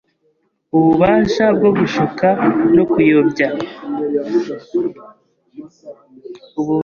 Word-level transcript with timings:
ububasha 0.77 1.45
bwo 1.57 1.69
gushuka 1.77 2.27
no 2.75 2.83
kuyobya. 2.91 3.47